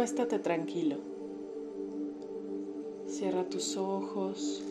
[0.00, 0.96] acuéstate tranquilo.
[3.06, 4.62] Cierra tus ojos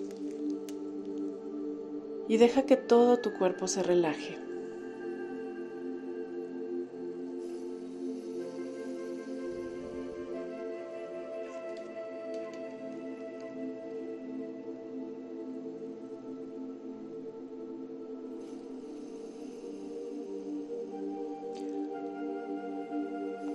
[2.28, 4.49] y deja que todo tu cuerpo se relaje.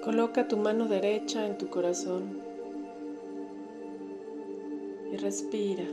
[0.04, 2.38] Coloca tu mano derecha en tu corazón
[5.10, 5.84] y respira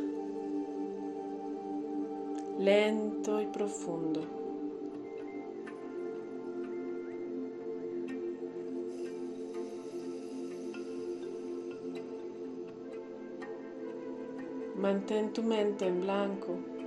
[2.60, 4.20] lento y profundo.
[14.76, 16.81] Mantén tu mente en blanco.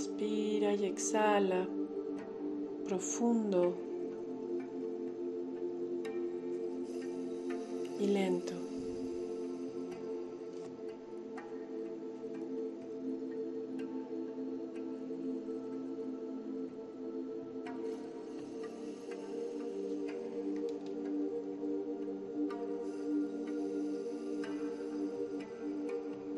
[0.00, 1.68] Respira y exhala
[2.86, 3.74] profundo
[7.98, 8.54] y lento.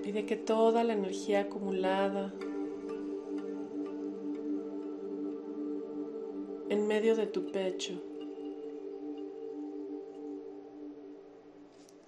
[0.03, 2.35] Pide que toda la energía acumulada
[6.73, 8.03] en medio de tu pecho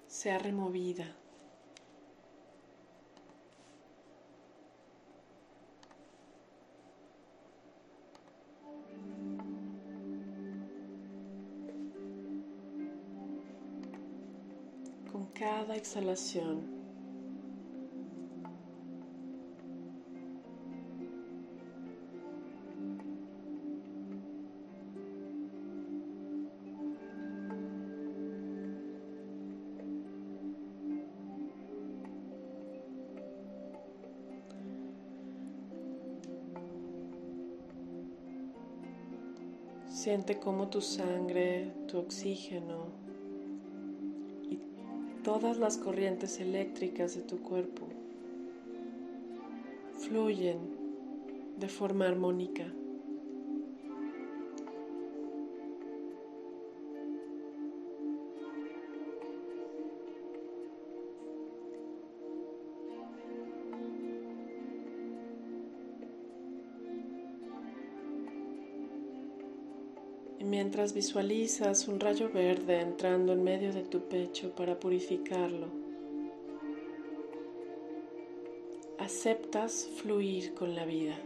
[0.07, 1.05] sea removida.
[15.11, 16.84] Con cada exhalación
[39.95, 42.87] Siente cómo tu sangre, tu oxígeno
[44.43, 44.59] y
[45.23, 47.87] todas las corrientes eléctricas de tu cuerpo
[49.97, 50.57] fluyen
[51.57, 52.65] de forma armónica.
[70.45, 75.67] Mientras visualizas un rayo verde entrando en medio de tu pecho para purificarlo,
[78.99, 81.17] aceptas fluir con la vida.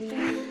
[0.00, 0.49] Yeah.